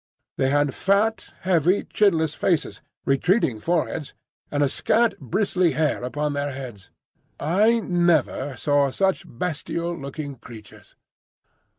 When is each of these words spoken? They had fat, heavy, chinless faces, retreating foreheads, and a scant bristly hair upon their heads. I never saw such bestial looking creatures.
They 0.37 0.49
had 0.49 0.73
fat, 0.73 1.31
heavy, 1.41 1.83
chinless 1.83 2.33
faces, 2.33 2.81
retreating 3.05 3.59
foreheads, 3.59 4.15
and 4.49 4.63
a 4.63 4.67
scant 4.67 5.19
bristly 5.19 5.73
hair 5.73 6.03
upon 6.03 6.33
their 6.33 6.51
heads. 6.53 6.89
I 7.39 7.81
never 7.81 8.57
saw 8.57 8.89
such 8.89 9.25
bestial 9.27 9.95
looking 9.95 10.37
creatures. 10.37 10.95